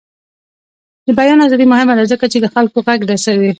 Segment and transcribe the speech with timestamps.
[1.05, 3.49] د بیان ازادي مهمه ده ځکه چې د خلکو غږ رسوي.